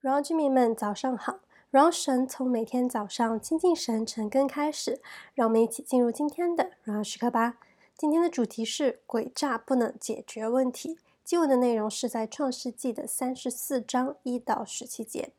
[0.00, 1.40] 荣耀居民们，早上好！
[1.70, 4.98] 荣耀神从每天早上亲近神晨更开始，
[5.34, 7.58] 让我们一起进入今天的荣耀时刻吧。
[7.98, 10.98] 今天的主题是诡诈不能解决问题。
[11.22, 15.34] 经文的内容是在创世纪的三十四章一到十七节。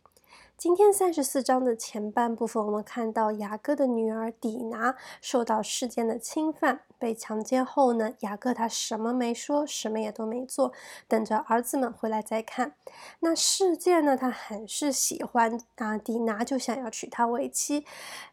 [0.55, 6.81] 今天三十四章的前半部分，我们看到雅各的女儿底拿受到示剑的侵犯。
[7.01, 10.71] 被强奸后呢，雅各他什么没说，什么也都没做，
[11.07, 12.75] 等着儿子们回来再看。
[13.21, 17.83] 那示剑呢，他很是喜欢啊，底拿就想要娶她为妻。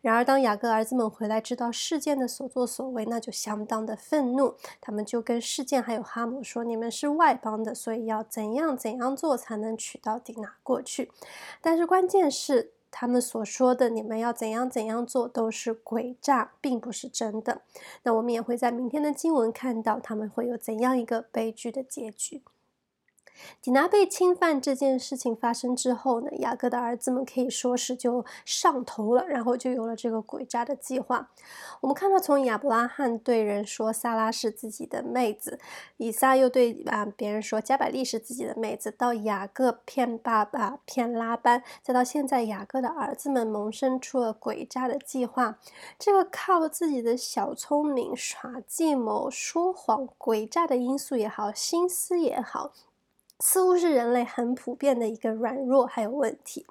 [0.03, 4.55] 然而当雅各儿子们回来知道事件的所作所为，那就相当的愤怒。
[4.83, 11.11] 他们就跟事件还有哈姆说：“你们是外邦的，所以要怎样怎样做才能娶到底拿过去？”
[11.63, 12.73] 但是关键是。
[12.91, 17.63] 他们所说的“你们要怎样怎样做”都是诡诈，并不是真的。
[18.03, 22.43] 那我们也会在明天的经文看到他们会有怎样一个悲剧的结局。
[23.61, 31.31] 底拿被侵犯这件事情发生之后呢，雅各的儿子们可以说是就上头了，然后就有了这个诡诈的计划。
[31.81, 35.59] 我们看到，从亚伯拉罕对人说萨拉是自己的妹子，
[35.97, 45.59] 以撒又对啊别人说加百利是自己的妹子，到雅各骗爸爸骗拉班，再到现在雅各的儿子们萌生出了诡诈的计划。
[45.99, 52.73] 这个靠自己的小聪明耍计谋、说谎、诡诈的因素也好，心思也好。
[53.41, 56.67] 似乎是人类很普遍的一个软弱，还有问题。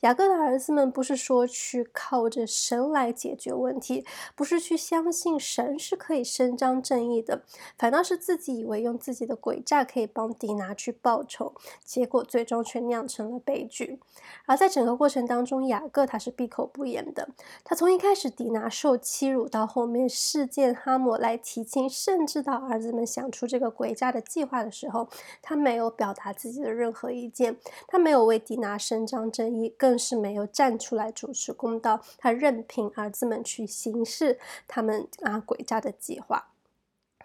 [0.00, 7.42] 雅各的儿子们不是说去靠着神来解决问题，不是去相信神是可以伸张正义的，
[7.76, 11.52] 反倒是自己以为用自己的诡诈可以帮迪拿去报仇，
[11.84, 13.98] 结果最终却酿成了悲剧。
[14.46, 17.28] 而在整个过程当中，雅各他是闭口不言的。
[17.64, 25.08] 他从一开始迪拿受欺辱，到后面示剑哈抹来提亲，甚至到儿子们想出这个诡诈的计划的时候，
[25.42, 26.03] 他没有表。
[26.04, 27.56] 表达自己的任何意见，
[27.88, 32.02] 他没有为迪娜伸张正义，更是没有站出来主持公道。
[32.18, 34.38] 他任凭儿子们去行事
[34.68, 36.48] 他们啊诡诈的计划。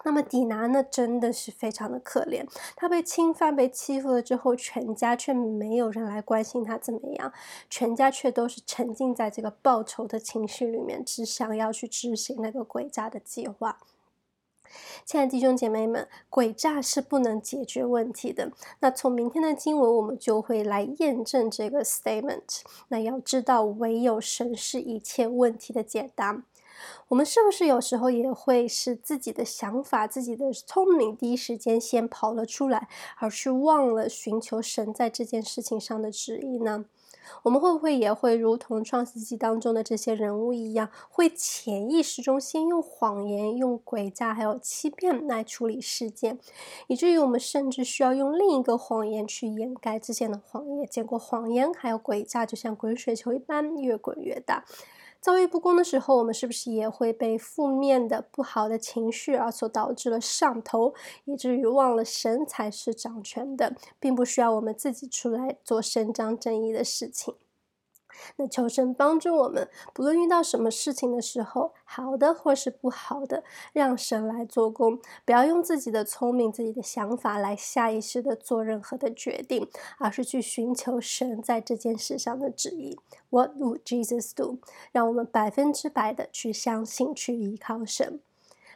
[0.02, 2.48] 那么迪娜呢，真的是非常的可怜。
[2.74, 7.30] 他被侵犯、被欺负了之后，全家却没有人来关心他怎么样，
[7.68, 13.76] 全家却都是沉浸在这个报仇的情绪里面，只想要去执行那个诡诈的计划。
[15.04, 18.52] 亲爱的弟兄姐妹们，诡诈是不能解决问题的。
[18.80, 22.62] 那从明天的经文，我们就会来验证这个 statement。
[22.88, 26.44] 那要知道，唯有神是一切问题的解答。
[27.08, 36.84] 我们是不是有时候也会是自己的想法、自己的聪明，第一时间先跑了出来，而是忘了寻求神在这件事情上的旨意呢？
[37.44, 46.40] 我们会不会也会如同创世纪当中的这些人物一样，会潜意识中先用谎言、用诡诈还有欺骗来处理事件，
[46.88, 54.64] 以至于我们甚至需要用另一个谎言去掩盖之前的谎言，结果谎言还有诡诈就像滚水球一般越滚越大。
[55.20, 60.94] 遭遇不公的时候，我们是不是也会被负面的、不好的情绪而所导致了上头，
[61.26, 67.34] 以至于忘了神才是掌权的，并不需要我们自己出来做伸张正义的事情？
[68.36, 82.98] 那求神帮助我们，不论遇到什么事情的时候，好的或是不好的，让神来做工，不要用自己的聪明、自己的想法来下意识的做任何的决定，而是去寻求神在这件事上的旨意。
[83.30, 84.58] What would Jesus do？
[84.92, 88.20] 让我们百分之百的去相信、去依靠神。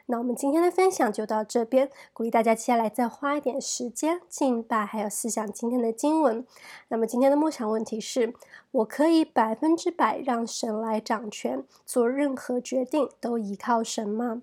[0.07, 6.47] 那我们今天的分享就到这边，鼓励大家接下来再花一点时间敬拜，还有思想今天的经文。
[6.89, 8.35] 那么今天的梦想问题是：
[8.71, 14.43] 我可以百分之百让神来掌权，做任何决定都依靠神吗？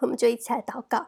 [0.00, 1.06] 我们就一起来祷告。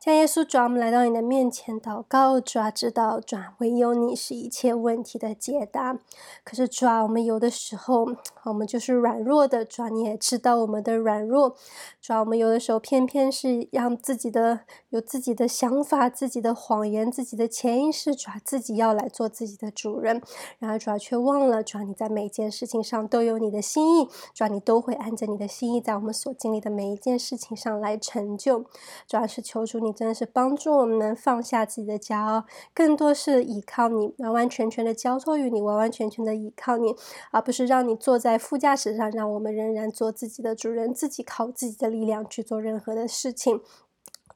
[0.00, 5.98] 像耶稣，主啊，我们来到你的面前祷告，主啊，知道主啊，唯有你是一切问题的解答。
[6.44, 8.06] 可是主啊，我们有的时候，
[8.44, 11.56] 我们就是软弱的，主啊，你也知道我们的软弱。
[12.00, 14.60] 主啊，我们有的时候偏偏是让自己的
[14.90, 20.22] 有自己的想法、自己的谎言、自己的潜意识，主啊，自己要来做自己的主人，
[20.60, 28.60] 然而主啊，却忘了主啊，你在每件事情上都有你的心意，主啊，你都会按着你的心意，在我们所经历的每一件事情上来成就。
[29.08, 29.87] 主要是求主你。
[29.88, 32.44] 你真的是帮助我们放下自己的骄傲，
[32.74, 36.94] 更多是依靠你，完完全全的交托于你，完完全全的依靠你，
[37.30, 43.62] 而不是让你坐在副驾驶上，让我们仍然做自己的主人，自己靠自己的力量去做任何的事情。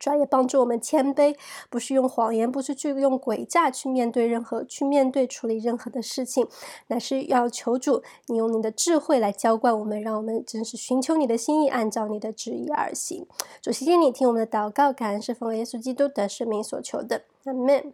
[0.02, 1.36] 主要也帮助我们谦卑，
[1.70, 6.48] 不是用谎言，不是去用诡诈去面对任何，去面对处理任何的事情，
[6.88, 13.28] 乃是要求主，你用你的智慧来浇灌我们，让我们真是寻求你的心意，按照你的旨意而行。
[13.62, 17.92] 主，谢谢你听我们的祷告，感恩是奉耶稣基督的圣名所求的，阿门。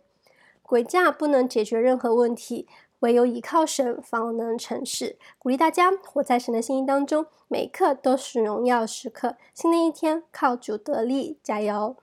[0.66, 2.66] 诡诈不能解决任何问题，
[3.00, 5.18] 唯有倚靠神方能成事。
[5.38, 9.36] 鼓励大家活在神的心意当中，每一刻都是荣耀时刻。
[9.54, 11.96] 新的一天，靠主得力，加油！